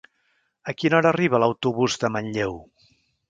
[0.71, 2.57] A quina hora arriba l'autobús de Manlleu?